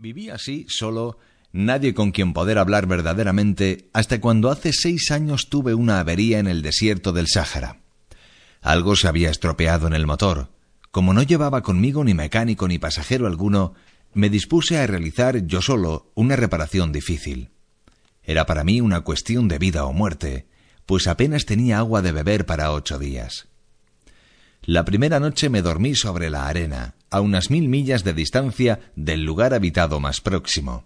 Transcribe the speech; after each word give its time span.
Viví 0.00 0.30
así, 0.30 0.64
solo, 0.68 1.18
nadie 1.50 1.92
con 1.92 2.12
quien 2.12 2.32
poder 2.32 2.58
hablar 2.58 2.86
verdaderamente, 2.86 3.88
hasta 3.92 4.20
cuando 4.20 4.48
hace 4.48 4.72
seis 4.72 5.10
años 5.10 5.48
tuve 5.48 5.74
una 5.74 5.98
avería 5.98 6.38
en 6.38 6.46
el 6.46 6.62
desierto 6.62 7.12
del 7.12 7.26
Sáhara. 7.26 7.80
Algo 8.62 8.94
se 8.94 9.08
había 9.08 9.28
estropeado 9.28 9.88
en 9.88 9.94
el 9.94 10.06
motor. 10.06 10.52
Como 10.92 11.12
no 11.14 11.24
llevaba 11.24 11.64
conmigo 11.64 12.04
ni 12.04 12.14
mecánico 12.14 12.68
ni 12.68 12.78
pasajero 12.78 13.26
alguno, 13.26 13.74
me 14.14 14.30
dispuse 14.30 14.78
a 14.78 14.86
realizar 14.86 15.44
yo 15.48 15.60
solo 15.62 16.12
una 16.14 16.36
reparación 16.36 16.92
difícil. 16.92 17.50
Era 18.22 18.46
para 18.46 18.62
mí 18.62 18.80
una 18.80 19.00
cuestión 19.00 19.48
de 19.48 19.58
vida 19.58 19.84
o 19.84 19.92
muerte, 19.92 20.46
pues 20.86 21.08
apenas 21.08 21.44
tenía 21.44 21.78
agua 21.78 22.02
de 22.02 22.12
beber 22.12 22.46
para 22.46 22.70
ocho 22.70 23.00
días. 23.00 23.48
La 24.62 24.84
primera 24.84 25.18
noche 25.18 25.48
me 25.48 25.60
dormí 25.60 25.96
sobre 25.96 26.30
la 26.30 26.46
arena, 26.46 26.94
a 27.10 27.20
unas 27.20 27.50
mil 27.50 27.68
millas 27.68 28.04
de 28.04 28.12
distancia 28.12 28.80
del 28.96 29.24
lugar 29.24 29.54
habitado 29.54 30.00
más 30.00 30.20
próximo. 30.20 30.84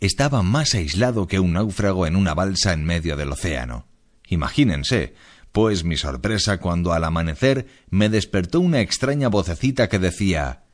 Estaba 0.00 0.42
más 0.42 0.74
aislado 0.74 1.26
que 1.26 1.40
un 1.40 1.54
náufrago 1.54 2.06
en 2.06 2.16
una 2.16 2.34
balsa 2.34 2.72
en 2.72 2.84
medio 2.84 3.16
del 3.16 3.32
océano. 3.32 3.86
Imagínense, 4.28 5.14
pues 5.52 5.84
mi 5.84 5.96
sorpresa 5.96 6.58
cuando 6.58 6.92
al 6.92 7.04
amanecer 7.04 7.66
me 7.90 8.08
despertó 8.08 8.60
una 8.60 8.80
extraña 8.80 9.28
vocecita 9.28 9.88
que 9.88 9.98
decía 9.98 10.64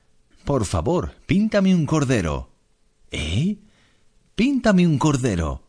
Por 0.44 0.64
favor, 0.64 1.14
píntame 1.26 1.74
un 1.74 1.86
cordero. 1.86 2.50
¿Eh? 3.10 3.58
Píntame 4.34 4.86
un 4.86 4.98
cordero. 4.98 5.68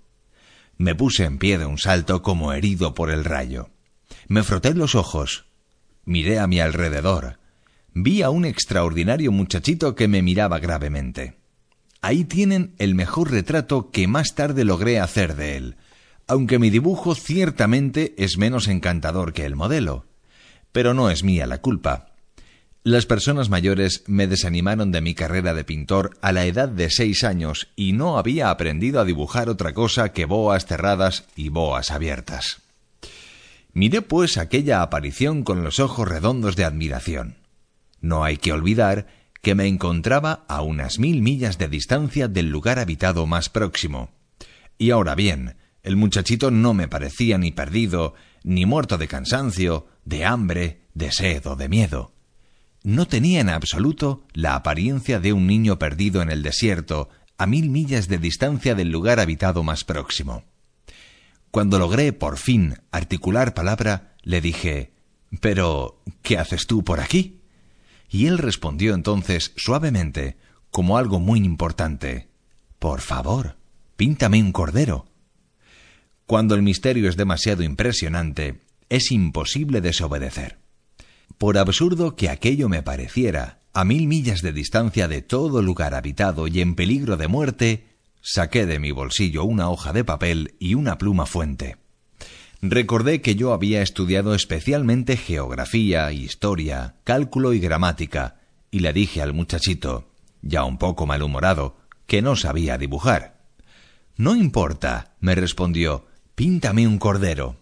Me 0.78 0.96
puse 0.96 1.26
en 1.26 1.38
pie 1.38 1.58
de 1.58 1.66
un 1.66 1.78
salto 1.78 2.24
como 2.24 2.54
herido 2.54 2.96
por 2.96 3.12
el 3.12 3.24
rayo. 3.24 3.70
Me 4.28 4.42
froté 4.42 4.74
los 4.74 4.96
ojos. 4.96 5.46
Miré 6.06 6.40
a 6.40 6.48
mi 6.48 6.60
alrededor 6.60 7.43
vi 7.94 8.22
a 8.22 8.30
un 8.30 8.46
extraordinario 8.46 9.32
muchachito 9.32 9.96
que 9.96 10.08
me 10.08 10.22
miraba 10.22 10.60
gravemente. 10.60 11.38
Ahí 12.02 12.26
tienen 12.26 12.74
el 12.80 12.96
mejor 12.96 13.32
retrato 13.32 13.92
que 13.92 14.08
más 14.08 14.36
tarde 14.36 14.66
logré 14.66 15.00
hacer 15.00 15.36
de 15.36 15.58
él, 15.58 15.76
aunque 16.28 16.60
mi 16.60 16.70
dibujo 16.70 17.16
ciertamente 17.16 18.14
es 18.18 18.38
menos 18.38 18.68
encantador 18.68 19.34
que 19.34 19.46
el 19.46 19.56
modelo. 19.56 20.06
Pero 20.72 20.94
no 20.94 21.10
es 21.10 21.24
mía 21.24 21.48
la 21.48 21.60
culpa. 21.60 22.14
Las 22.86 23.06
personas 23.06 23.50
mayores 23.50 24.04
me 24.08 24.28
desanimaron 24.28 24.92
de 24.92 25.00
mi 25.00 25.16
carrera 25.16 25.54
de 25.54 25.64
pintor 25.64 26.18
a 26.22 26.34
la 26.34 26.46
edad 26.46 26.68
de 26.68 26.90
seis 26.90 27.24
años 27.24 27.70
y 27.78 27.94
no 27.94 28.18
había 28.18 28.50
aprendido 28.50 29.00
a 29.00 29.06
dibujar 29.06 29.48
otra 29.48 29.74
cosa 29.74 30.12
que 30.12 30.26
boas 30.26 30.66
cerradas 30.66 31.26
y 31.38 31.48
boas 31.48 31.92
abiertas. 31.92 32.62
Miré 33.72 34.02
pues 34.02 34.38
aquella 34.38 34.82
aparición 34.82 35.44
con 35.44 35.64
los 35.64 35.80
ojos 35.80 36.08
redondos 36.08 36.58
de 36.58 36.66
admiración. 36.66 37.43
No 38.04 38.26
hay 38.26 38.36
que 38.36 38.52
olvidar 38.52 39.08
que 39.42 39.56
me 39.56 39.66
encontraba 39.66 40.46
a 40.50 40.62
unas 40.62 41.00
mil 41.00 41.22
millas 41.22 41.58
de 41.58 41.70
distancia 41.70 42.28
del 42.28 42.50
lugar 42.50 42.78
habitado 42.78 43.26
más 43.28 43.48
próximo. 43.48 44.12
Y 44.78 44.92
ahora 44.92 45.16
bien, 45.16 45.56
el 45.84 45.96
muchachito 45.96 46.52
no 46.52 46.74
me 46.74 46.90
parecía 46.90 47.38
ni 47.38 47.54
perdido, 47.54 48.14
ni 48.44 48.66
muerto 48.66 48.98
de 48.98 49.08
cansancio, 49.08 49.88
de 50.04 50.26
hambre, 50.26 50.82
de 50.94 51.14
sed 51.14 51.48
o 51.48 51.56
de 51.56 51.70
miedo. 51.70 52.14
No 52.84 53.08
tenía 53.08 53.40
en 53.40 53.48
absoluto 53.48 54.28
la 54.34 54.56
apariencia 54.56 55.22
de 55.22 55.32
un 55.32 55.48
niño 55.48 55.80
perdido 55.80 56.22
en 56.22 56.30
el 56.30 56.44
desierto, 56.44 57.08
a 57.38 57.48
mil 57.48 57.70
millas 57.70 58.10
de 58.10 58.18
distancia 58.18 58.76
del 58.76 58.90
lugar 58.90 59.22
habitado 59.22 59.64
más 59.64 59.86
próximo. 59.86 60.44
Cuando 61.52 61.80
logré 61.80 62.12
por 62.12 62.38
fin 62.38 62.76
articular 62.92 63.54
palabra, 63.54 64.18
le 64.24 64.42
dije 64.42 64.92
Pero 65.40 66.04
¿qué 66.22 66.38
haces 66.38 66.68
tú 66.68 66.84
por 66.84 67.00
aquí? 67.00 67.43
Y 68.14 68.28
él 68.28 68.38
respondió 68.38 68.94
entonces 68.94 69.54
suavemente, 69.58 70.38
como 70.70 71.00
algo 71.00 71.20
muy 71.20 71.40
importante 71.40 72.30
Por 72.78 73.02
favor, 73.02 73.58
píntame 73.96 74.40
un 74.40 74.52
cordero. 74.52 75.08
Cuando 76.28 76.54
el 76.54 76.62
misterio 76.62 77.10
es 77.10 77.18
demasiado 77.18 77.64
impresionante, 77.64 78.62
es 78.88 79.12
imposible 79.12 79.82
desobedecer. 79.82 80.60
Por 81.40 81.58
absurdo 81.58 82.16
que 82.16 82.30
aquello 82.30 82.70
me 82.70 82.84
pareciera, 82.84 83.62
a 83.74 83.84
mil 83.84 84.06
millas 84.06 84.44
de 84.44 84.54
distancia 84.54 85.08
de 85.08 85.24
todo 85.24 85.64
lugar 85.64 85.96
habitado 85.96 86.48
y 86.48 86.62
en 86.62 86.76
peligro 86.76 87.18
de 87.18 87.28
muerte, 87.28 87.88
saqué 88.22 88.68
de 88.68 88.78
mi 88.78 88.92
bolsillo 88.92 89.44
una 89.44 89.72
hoja 89.72 89.92
de 89.92 90.04
papel 90.04 90.54
y 90.60 90.76
una 90.76 91.00
pluma 91.00 91.26
fuente. 91.26 91.78
Recordé 92.66 93.20
que 93.20 93.36
yo 93.36 93.52
había 93.52 93.82
estudiado 93.82 94.34
especialmente 94.34 95.18
geografía, 95.18 96.10
historia, 96.14 96.96
cálculo 97.04 97.52
y 97.52 97.60
gramática, 97.60 98.40
y 98.72 98.80
le 98.80 98.94
dije 98.94 99.22
al 99.22 99.34
muchachito, 99.34 100.08
ya 100.42 100.64
un 100.64 100.78
poco 100.78 101.06
malhumorado, 101.06 101.76
que 102.08 102.22
no 102.22 102.38
sabía 102.38 102.78
dibujar. 102.78 103.36
No 104.16 104.34
importa, 104.38 105.14
me 105.20 105.36
respondió, 105.36 106.06
píntame 106.36 106.88
un 106.88 107.00
cordero. 107.00 107.58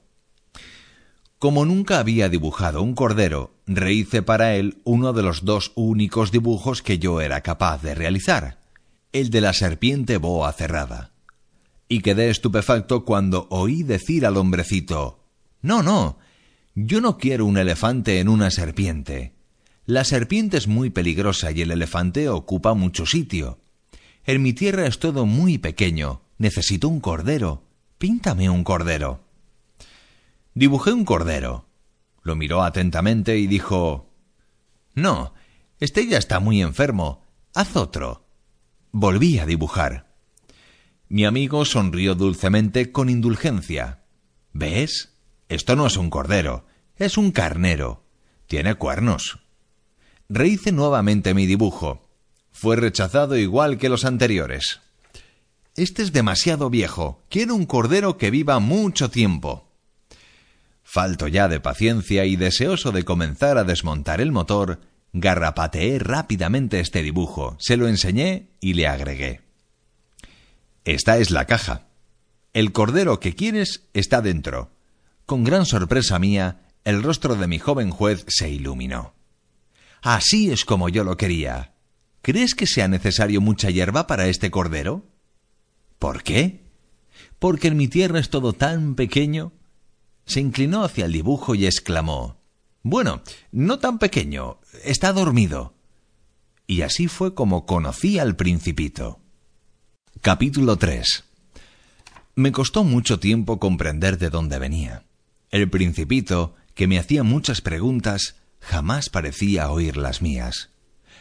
Como 1.39 1.65
nunca 1.65 1.97
había 1.97 2.29
dibujado 2.29 2.83
un 2.83 2.93
cordero, 2.93 3.55
rehice 3.65 4.21
para 4.21 4.53
él 4.53 4.81
uno 4.83 5.13
de 5.13 5.23
los 5.23 5.43
dos 5.45 5.71
únicos 5.73 6.31
dibujos 6.31 6.83
que 6.83 6.99
yo 6.99 7.21
era 7.21 7.41
capaz 7.41 7.81
de 7.81 7.95
realizar, 7.95 8.59
el 9.13 9.31
de 9.31 9.41
la 9.41 9.53
serpiente 9.53 10.17
boa 10.17 10.53
cerrada 10.53 11.10
y 11.91 11.99
quedé 11.99 12.29
estupefacto 12.29 13.03
cuando 13.03 13.47
oí 13.49 13.83
decir 13.83 14.25
al 14.25 14.37
hombrecito 14.37 15.25
No, 15.61 15.83
no. 15.83 16.19
Yo 16.73 17.01
no 17.01 17.17
quiero 17.17 17.45
un 17.45 17.57
elefante 17.57 18.21
en 18.21 18.29
una 18.29 18.49
serpiente. 18.49 19.35
La 19.85 20.05
serpiente 20.05 20.55
es 20.55 20.69
muy 20.69 20.89
peligrosa 20.89 21.51
y 21.51 21.61
el 21.61 21.69
elefante 21.69 22.29
ocupa 22.29 22.75
mucho 22.75 23.05
sitio. 23.05 23.59
En 24.23 24.41
mi 24.41 24.53
tierra 24.53 24.87
es 24.87 24.99
todo 24.99 25.25
muy 25.25 25.57
pequeño. 25.57 26.21
Necesito 26.37 26.87
un 26.87 27.01
cordero. 27.01 27.65
Píntame 27.97 28.49
un 28.49 28.63
cordero. 28.63 29.25
Dibujé 30.53 30.93
un 30.93 31.03
cordero. 31.03 31.67
Lo 32.23 32.37
miró 32.37 32.63
atentamente 32.63 33.37
y 33.37 33.47
dijo 33.47 34.13
No, 34.95 35.33
este 35.81 36.07
ya 36.07 36.17
está 36.17 36.39
muy 36.39 36.61
enfermo. 36.61 37.21
Haz 37.53 37.75
otro. 37.75 38.29
Volví 38.93 39.39
a 39.39 39.45
dibujar. 39.45 40.10
Mi 41.11 41.25
amigo 41.25 41.65
sonrió 41.65 42.15
dulcemente 42.15 42.93
con 42.93 43.09
indulgencia. 43.09 43.99
¿Ves? 44.53 45.09
Esto 45.49 45.75
no 45.75 45.87
es 45.87 45.97
un 45.97 46.09
cordero, 46.09 46.65
es 46.95 47.17
un 47.17 47.31
carnero. 47.31 48.05
Tiene 48.47 48.75
cuernos. 48.75 49.39
Rehice 50.29 50.71
nuevamente 50.71 51.33
mi 51.33 51.47
dibujo. 51.47 52.07
Fue 52.53 52.77
rechazado 52.77 53.35
igual 53.35 53.77
que 53.77 53.89
los 53.89 54.05
anteriores. 54.05 54.79
Este 55.75 56.01
es 56.01 56.13
demasiado 56.13 56.69
viejo. 56.69 57.21
Quiero 57.27 57.55
un 57.55 57.65
cordero 57.65 58.17
que 58.17 58.31
viva 58.31 58.59
mucho 58.59 59.09
tiempo. 59.09 59.67
Falto 60.81 61.27
ya 61.27 61.49
de 61.49 61.59
paciencia 61.59 62.23
y 62.23 62.37
deseoso 62.37 62.93
de 62.93 63.03
comenzar 63.03 63.57
a 63.57 63.65
desmontar 63.65 64.21
el 64.21 64.31
motor, 64.31 64.79
garrapateé 65.11 65.99
rápidamente 65.99 66.79
este 66.79 67.03
dibujo, 67.03 67.57
se 67.59 67.75
lo 67.75 67.89
enseñé 67.89 68.47
y 68.61 68.75
le 68.75 68.87
agregué. 68.87 69.50
Esta 70.83 71.17
es 71.19 71.29
la 71.29 71.45
caja. 71.45 71.87
El 72.53 72.71
cordero 72.71 73.19
que 73.19 73.35
quieres 73.35 73.87
está 73.93 74.21
dentro. 74.21 74.71
Con 75.25 75.43
gran 75.43 75.65
sorpresa 75.65 76.17
mía, 76.17 76.61
el 76.83 77.03
rostro 77.03 77.35
de 77.35 77.47
mi 77.47 77.59
joven 77.59 77.91
juez 77.91 78.25
se 78.27 78.49
iluminó. 78.49 79.13
Así 80.01 80.51
es 80.51 80.65
como 80.65 80.89
yo 80.89 81.03
lo 81.03 81.17
quería. 81.17 81.75
¿Crees 82.23 82.55
que 82.55 82.65
sea 82.65 82.87
necesario 82.87 83.41
mucha 83.41 83.69
hierba 83.69 84.07
para 84.07 84.27
este 84.27 84.49
cordero? 84.49 85.05
¿Por 85.99 86.23
qué? 86.23 86.63
Porque 87.37 87.67
en 87.67 87.77
mi 87.77 87.87
tierra 87.87 88.19
es 88.19 88.29
todo 88.29 88.53
tan 88.53 88.95
pequeño. 88.95 89.53
Se 90.25 90.39
inclinó 90.39 90.83
hacia 90.83 91.05
el 91.05 91.11
dibujo 91.11 91.53
y 91.53 91.67
exclamó 91.67 92.41
Bueno, 92.81 93.21
no 93.51 93.77
tan 93.77 93.99
pequeño, 93.99 94.59
está 94.83 95.13
dormido. 95.13 95.75
Y 96.65 96.81
así 96.81 97.07
fue 97.07 97.35
como 97.35 97.65
conocí 97.67 98.17
al 98.17 98.35
principito. 98.35 99.20
Capítulo 100.21 100.77
3 100.77 101.23
Me 102.35 102.51
costó 102.51 102.83
mucho 102.83 103.19
tiempo 103.19 103.59
comprender 103.59 104.19
de 104.19 104.29
dónde 104.29 104.59
venía. 104.59 105.01
El 105.49 105.67
principito, 105.67 106.53
que 106.75 106.85
me 106.85 106.99
hacía 106.99 107.23
muchas 107.23 107.61
preguntas, 107.61 108.35
jamás 108.59 109.09
parecía 109.09 109.71
oír 109.71 109.97
las 109.97 110.21
mías. 110.21 110.69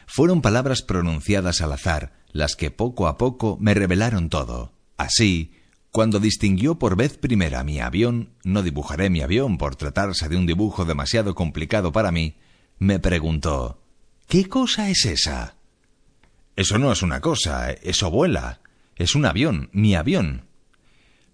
Fueron 0.07 0.43
palabras 0.43 0.83
pronunciadas 0.83 1.63
al 1.63 1.73
azar, 1.73 2.13
las 2.31 2.57
que 2.57 2.71
poco 2.71 3.07
a 3.07 3.17
poco 3.17 3.57
me 3.59 3.73
revelaron 3.73 4.29
todo. 4.29 4.75
Así, 4.99 5.55
cuando 5.91 6.21
distinguió 6.21 6.79
por 6.79 6.95
vez 6.95 7.17
primera 7.17 7.65
mi 7.65 7.81
avión, 7.81 8.35
no 8.45 8.63
dibujaré 8.63 9.09
mi 9.09 9.23
avión 9.23 9.57
por 9.57 9.77
tratarse 9.77 10.29
de 10.29 10.37
un 10.37 10.45
dibujo 10.45 10.85
demasiado 10.85 11.35
complicado 11.35 11.91
para 11.91 12.13
mí, 12.13 12.37
me 12.79 12.99
preguntó 12.99 13.81
¿Qué 14.29 14.47
cosa 14.47 14.91
es 14.91 15.07
esa? 15.07 15.57
Eso 16.55 16.77
no 16.77 16.93
es 16.93 17.01
una 17.01 17.23
cosa, 17.23 17.71
eso 17.71 18.11
vuela. 18.11 18.61
Es 19.01 19.15
un 19.15 19.25
avión, 19.25 19.71
mi 19.73 19.95
avión. 19.95 20.45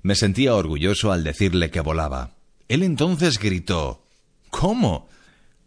Me 0.03 0.15
sentía 0.15 0.55
orgulloso 0.55 1.11
al 1.11 1.25
decirle 1.25 1.69
que 1.69 1.81
volaba. 1.81 2.37
Él 2.69 2.85
entonces 2.85 3.41
gritó 3.41 4.05
¿Cómo? 4.51 5.09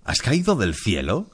¿Has 0.06 0.22
caído 0.22 0.56
del 0.56 0.76
cielo? 0.76 1.30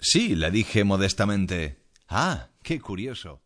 Sí, 0.00 0.34
le 0.34 0.50
dije 0.50 0.82
modestamente. 0.82 1.82
Ah, 2.08 2.48
qué 2.62 2.80
curioso. 2.80 3.42